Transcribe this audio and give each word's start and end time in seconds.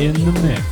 In 0.00 0.14
the 0.14 0.32
mix 0.40 0.69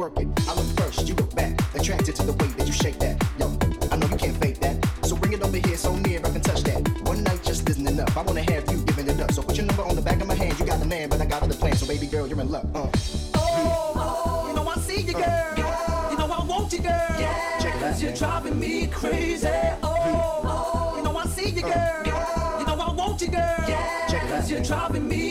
work 0.00 0.18
it. 0.18 0.28
I 0.48 0.54
look 0.54 0.64
first, 0.78 1.06
you 1.06 1.14
look 1.14 1.34
back. 1.34 1.52
Attracted 1.74 2.16
to 2.16 2.22
the 2.22 2.32
way 2.32 2.48
that 2.56 2.66
you 2.66 2.72
shake 2.72 2.98
that. 3.00 3.22
Yo, 3.38 3.46
I 3.92 3.96
know 3.96 4.06
you 4.08 4.16
can't 4.16 4.36
fake 4.38 4.58
that. 4.60 4.76
So 5.04 5.14
bring 5.14 5.34
it 5.34 5.42
over 5.42 5.58
here, 5.58 5.76
so 5.76 5.94
near 5.94 6.20
I 6.20 6.30
can 6.30 6.40
touch 6.40 6.62
that. 6.62 6.80
One 7.02 7.22
night 7.22 7.42
just 7.44 7.68
isn't 7.68 7.86
enough. 7.86 8.16
I 8.16 8.22
wanna 8.22 8.50
have 8.50 8.64
you 8.72 8.78
giving 8.84 9.08
it 9.08 9.20
up. 9.20 9.30
So 9.32 9.42
put 9.42 9.58
your 9.58 9.66
number 9.66 9.82
on 9.82 9.96
the 9.96 10.02
back 10.02 10.18
of 10.22 10.26
my 10.26 10.34
hand. 10.34 10.58
You 10.58 10.64
got 10.64 10.80
the 10.80 10.86
man, 10.86 11.10
but 11.10 11.20
I 11.20 11.26
got 11.26 11.42
other 11.42 11.54
plans. 11.54 11.80
So 11.80 11.86
baby 11.86 12.06
girl, 12.06 12.26
you're 12.26 12.40
in 12.40 12.50
luck. 12.50 12.64
Uh. 12.74 12.88
You 14.48 14.54
know 14.56 14.66
I 14.66 14.76
see 14.78 15.02
you, 15.02 15.12
girl. 15.12 15.52
You 16.10 16.16
know 16.16 16.28
I 16.38 16.44
want 16.44 16.72
you, 16.72 16.80
girl. 16.80 17.08
Check 17.60 17.74
it 17.76 17.82
out, 17.82 18.00
you're 18.00 18.14
driving 18.14 18.58
me 18.58 18.86
crazy. 18.86 19.48
Oh, 19.82 20.94
you 20.96 21.02
know 21.02 21.14
I 21.14 21.26
see 21.26 21.50
you, 21.50 21.60
girl. 21.60 22.02
You 22.58 22.64
know 22.66 22.78
I 22.88 22.92
want 22.94 23.20
you, 23.20 23.28
girl. 23.28 23.56
Check 24.08 24.24
it 24.24 24.32
out, 24.32 24.48
you're 24.48 24.62
driving 24.62 25.06
me 25.06 25.29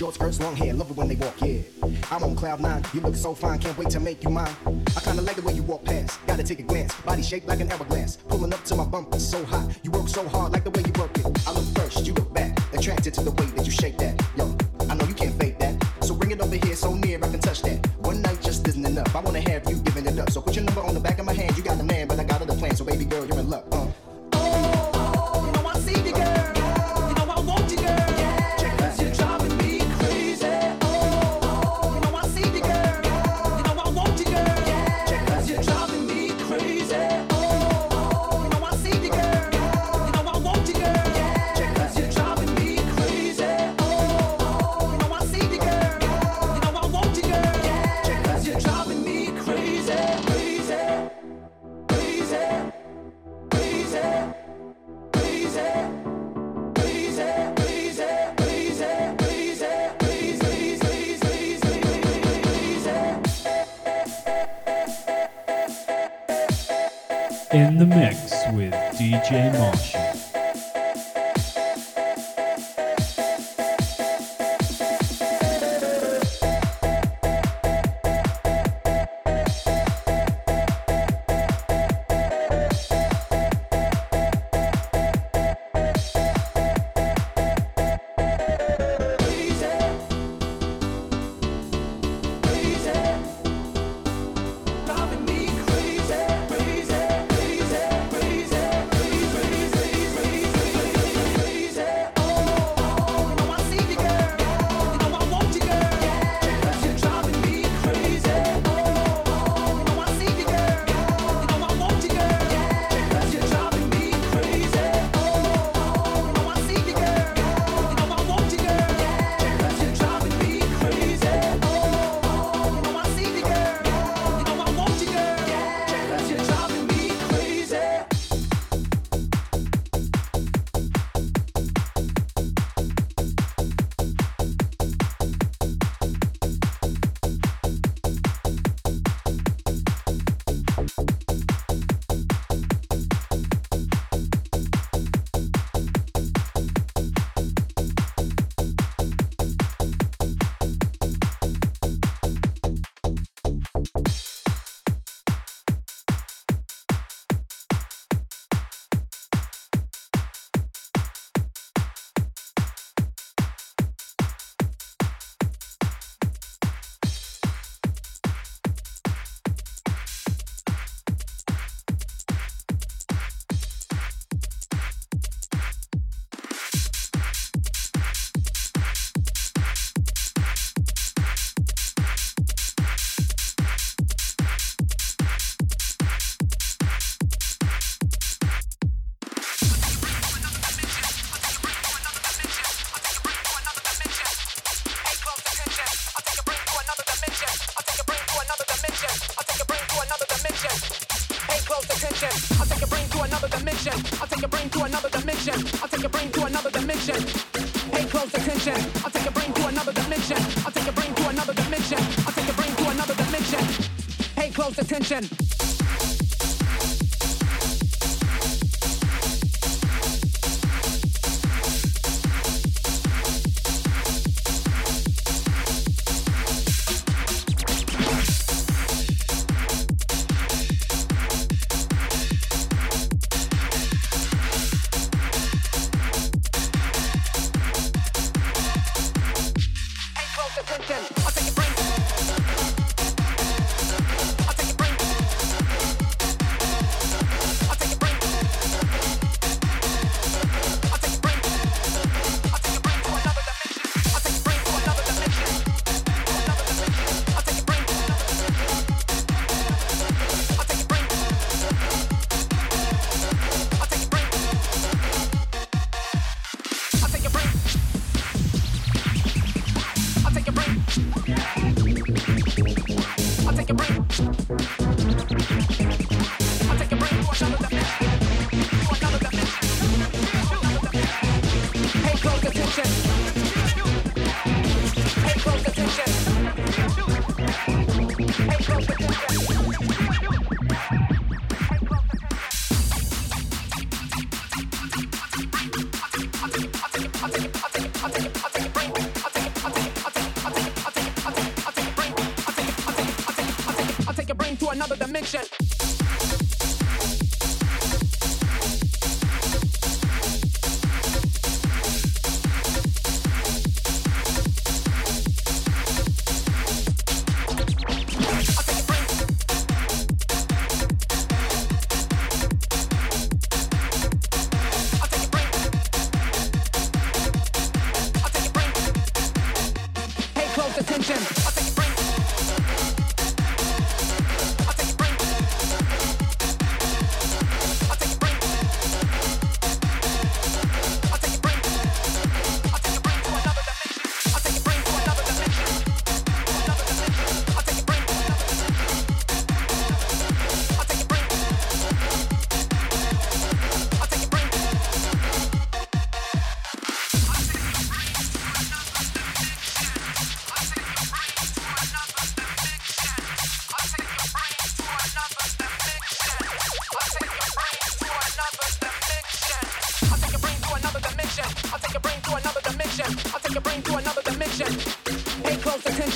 Short 0.00 0.14
skirts, 0.14 0.40
long 0.40 0.56
hair, 0.56 0.72
love 0.72 0.90
it 0.90 0.96
when 0.96 1.08
they 1.08 1.14
walk. 1.14 1.34
Yeah, 1.42 1.60
I'm 2.10 2.24
on 2.24 2.34
cloud 2.34 2.58
nine. 2.60 2.82
You 2.94 3.02
look 3.02 3.14
so 3.14 3.34
fine, 3.34 3.58
can't 3.58 3.76
wait 3.76 3.90
to 3.90 4.00
make 4.00 4.24
you 4.24 4.30
mine. 4.30 4.56
I 4.96 5.00
kinda 5.00 5.20
like 5.20 5.36
the 5.36 5.42
way 5.42 5.52
you 5.52 5.62
walk 5.62 5.84
past. 5.84 6.18
Gotta 6.26 6.42
take 6.42 6.58
a 6.58 6.62
glance. 6.62 6.94
Body 7.02 7.22
shaped 7.22 7.46
like 7.46 7.60
an 7.60 7.70
hourglass. 7.70 8.16
Pulling 8.16 8.54
up 8.54 8.64
to 8.64 8.76
my 8.76 8.86
bumper, 8.86 9.18
so 9.18 9.44
hot. 9.44 9.76
You 9.82 9.90
work 9.90 10.08
so 10.08 10.26
hard, 10.26 10.49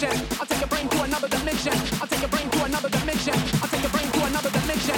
dimension. 0.04 0.38
I'll 0.40 0.46
take 0.46 0.60
your 0.60 0.68
brain 0.68 0.88
to 0.88 1.02
another 1.02 1.28
dimension. 1.28 1.72
I'll 2.00 2.06
take 2.06 2.20
your 2.20 2.28
brain 2.28 2.50
to 2.50 2.64
another 2.64 2.88
dimension. 2.88 3.34
I'll 3.62 3.68
take 3.68 3.82
your 3.82 3.90
brain 3.90 4.10
to 4.10 4.24
another 4.26 4.50
dimension. 4.50 4.96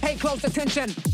Pay 0.00 0.16
close 0.16 0.44
attention. 0.44 1.13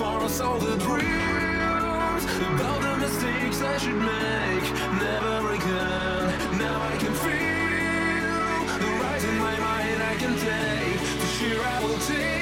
for 0.00 0.24
us 0.24 0.40
all 0.40 0.58
the 0.58 0.76
dreams 0.78 2.24
about 2.48 2.80
the 2.80 2.96
mistakes 3.04 3.60
I 3.60 3.76
should 3.76 4.00
make. 4.14 4.64
Never 4.98 5.52
again. 5.52 6.58
Now 6.58 6.80
I 6.90 6.96
can 7.02 7.14
feel 7.24 8.78
the 8.82 8.90
rise 9.02 9.24
in 9.24 9.36
my 9.36 9.56
mind 9.58 10.02
I 10.02 10.14
can 10.22 10.34
take. 10.38 11.00
The 11.20 11.26
sheer 11.36 11.62
I 11.62 11.84
will 11.84 11.98
take. 11.98 12.39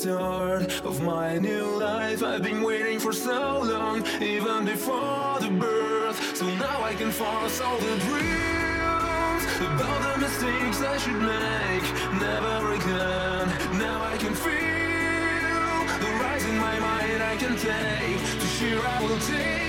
Start 0.00 0.80
of 0.86 1.02
my 1.02 1.36
new 1.36 1.78
life. 1.78 2.22
I've 2.22 2.42
been 2.42 2.62
waiting 2.62 2.98
for 2.98 3.12
so 3.12 3.60
long, 3.60 4.02
even 4.22 4.64
before 4.64 5.36
the 5.40 5.50
birth. 5.50 6.18
So 6.38 6.46
now 6.56 6.82
I 6.82 6.94
can 6.94 7.10
force 7.10 7.60
all 7.60 7.76
the 7.76 7.96
dreams 8.08 9.44
about 9.60 10.00
the 10.06 10.20
mistakes 10.24 10.80
I 10.80 10.96
should 11.02 11.20
make. 11.20 11.84
Never 12.18 12.72
again. 12.78 13.46
Now 13.78 14.02
I 14.02 14.16
can 14.16 14.34
feel 14.34 15.74
the 16.02 16.10
rise 16.22 16.46
in 16.46 16.56
my 16.56 16.78
mind. 16.78 17.22
I 17.22 17.36
can 17.36 17.54
take 17.58 18.40
to 18.40 18.46
sure 18.56 18.86
I 18.86 19.02
will 19.02 19.18
take 19.18 19.59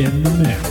in 0.00 0.22
the 0.22 0.30
mix 0.30 0.69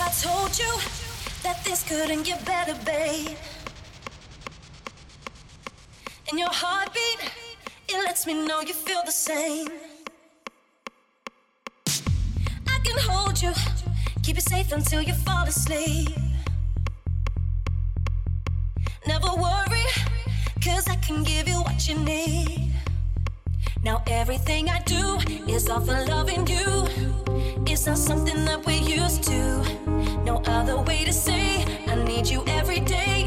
if 0.00 0.26
I 0.26 0.30
told 0.30 0.58
you 0.58 0.72
that 1.42 1.62
this 1.64 1.82
couldn't 1.88 2.22
get 2.22 2.44
better, 2.44 2.74
babe? 2.84 3.36
and 6.30 6.38
your 6.38 6.48
heartbeat, 6.50 7.20
it 7.88 7.98
lets 8.04 8.24
me 8.26 8.34
know 8.46 8.60
you 8.60 8.72
feel 8.72 9.02
the 9.04 9.10
same. 9.10 9.66
I 12.68 12.78
can 12.84 12.96
hold 12.98 13.42
you, 13.42 13.52
keep 14.22 14.36
you 14.36 14.42
safe 14.42 14.70
until 14.70 15.02
you 15.02 15.12
fall 15.12 15.44
asleep. 15.46 16.08
Never 19.06 19.30
worry, 19.34 19.86
cause 20.64 20.86
I 20.88 20.96
can 20.96 21.24
give 21.24 21.48
you 21.48 21.60
what 21.62 21.88
you 21.88 21.96
need. 21.98 22.72
Now 23.82 24.02
everything 24.06 24.68
I 24.68 24.80
do 24.84 25.18
is 25.48 25.68
all 25.68 25.80
for 25.80 26.00
loving 26.06 26.46
you. 26.46 26.86
It's 27.66 27.86
not 27.86 27.98
something 27.98 28.44
that 28.44 28.64
we 28.66 28.74
used 28.78 29.24
to 29.24 29.79
other 30.46 30.80
way 30.82 31.04
to 31.04 31.12
say 31.12 31.64
I 31.86 31.94
need 31.94 32.28
you 32.28 32.44
every 32.46 32.80
day. 32.80 33.19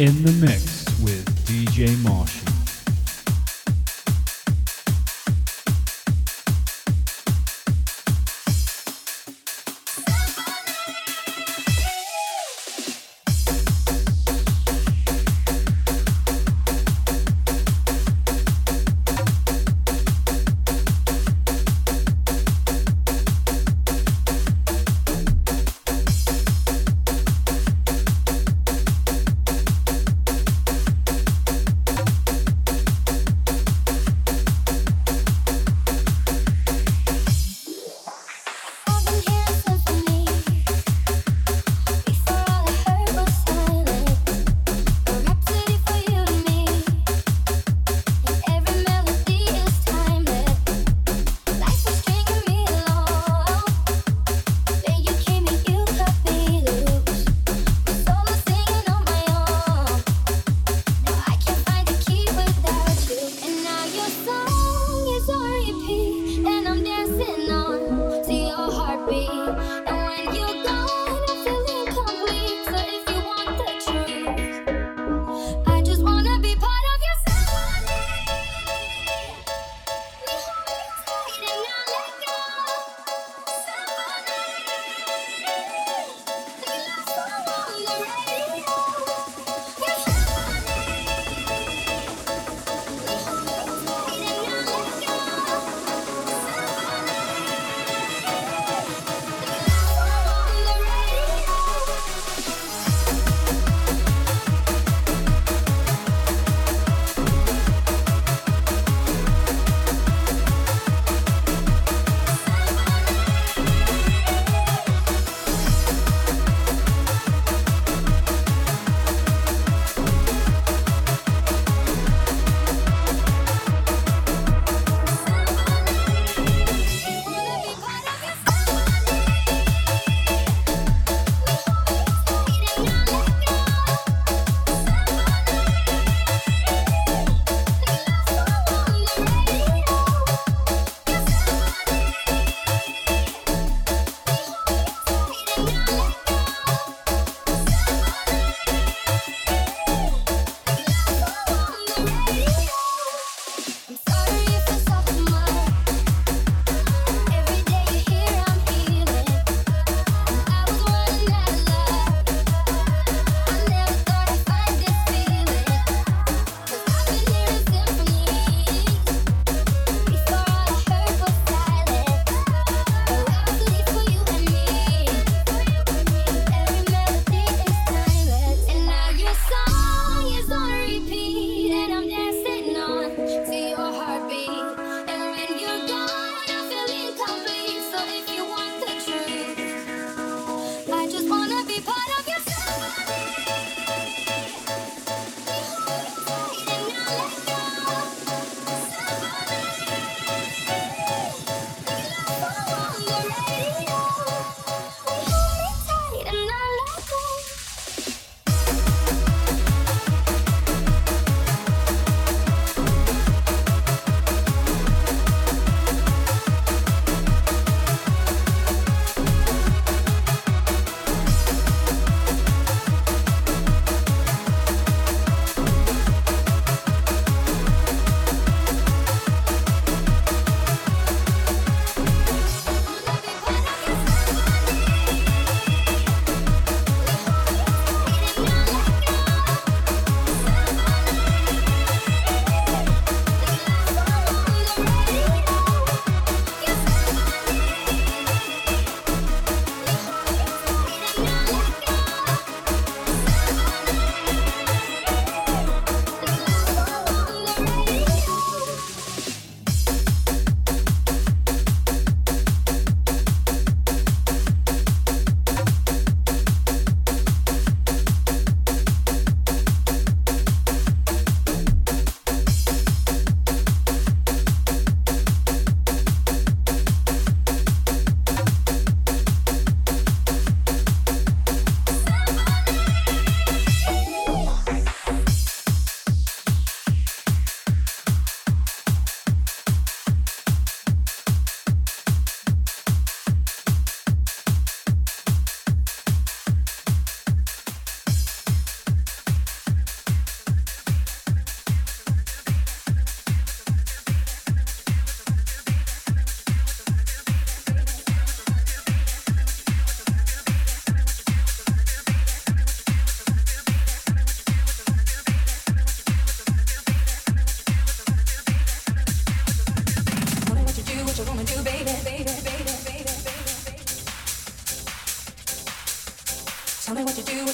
in 0.00 0.22
the 0.24 0.32
mix 0.32 0.86
with 1.02 1.26
DJ 1.44 1.94
Marsh. 2.02 2.39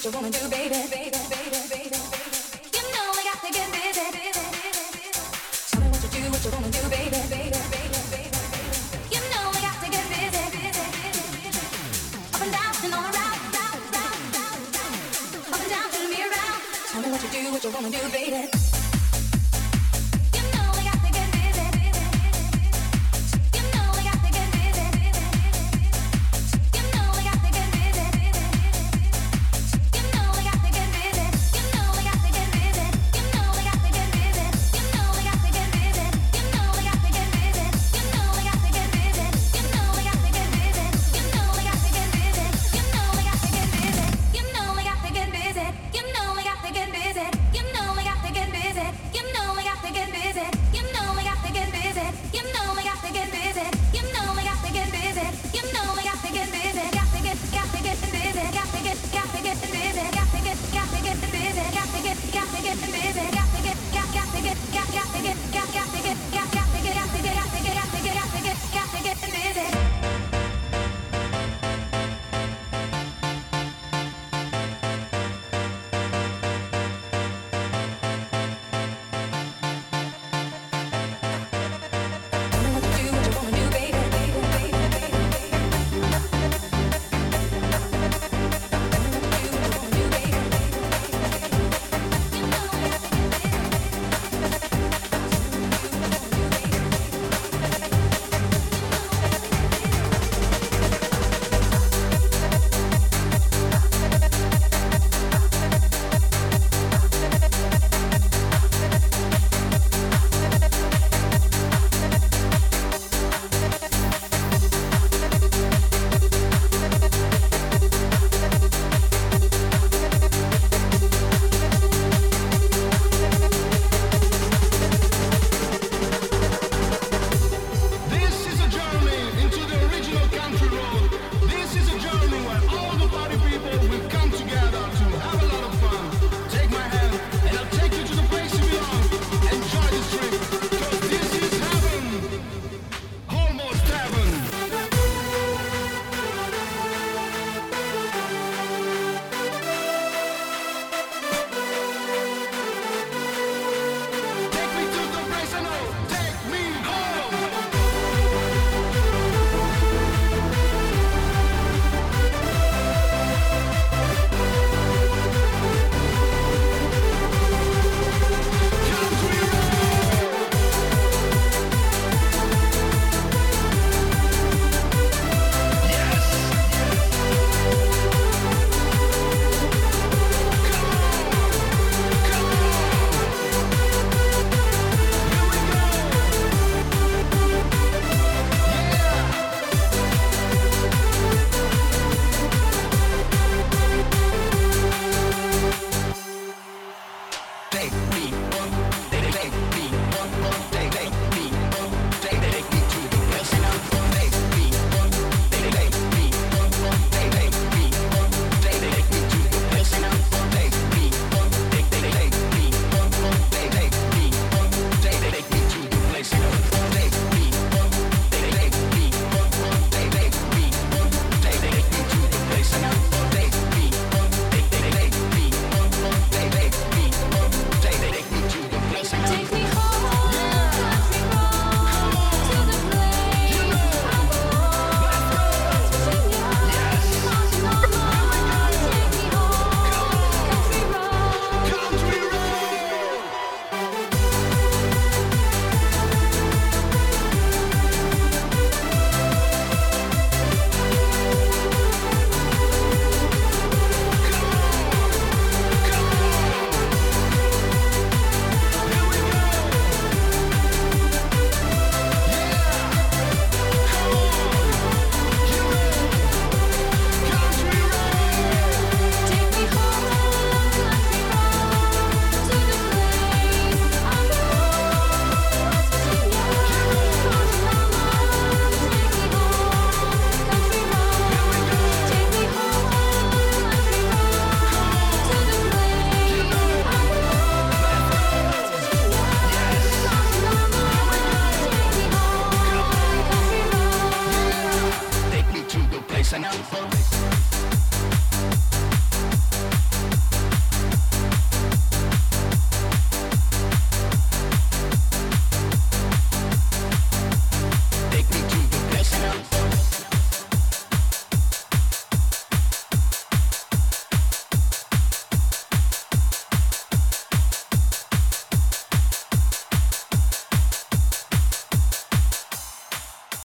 What 0.07 0.14
you 0.14 0.20
wanna 0.20 0.30
do, 0.30 0.48
baby, 0.48 0.75